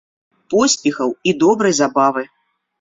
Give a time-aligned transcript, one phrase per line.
[0.53, 2.29] Поспехаў і добрай забавы!